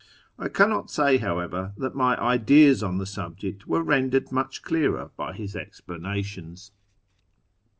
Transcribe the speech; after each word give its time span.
I 0.39 0.49
cannot 0.49 0.89
say, 0.89 1.17
however, 1.17 1.73
that 1.77 1.93
my 1.93 2.19
ideas 2.19 2.81
on 2.81 2.97
the 2.97 3.05
subject 3.05 3.67
were 3.67 3.83
rendered 3.83 4.31
much 4.31 4.63
clearer 4.63 5.11
by 5.15 5.31
his 5.33 5.55
explanations. 5.55 6.71